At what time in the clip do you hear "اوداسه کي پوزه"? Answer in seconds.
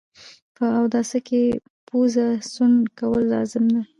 0.79-2.27